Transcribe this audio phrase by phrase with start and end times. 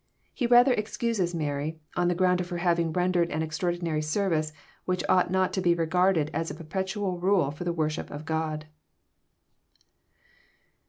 [0.33, 4.51] He rather excuses Mary, on the ground of her having rendered an extraordinary service,
[4.85, 8.25] which ought not to be regard ed as a perpetual rule for the worship of
[8.25, 8.65] God."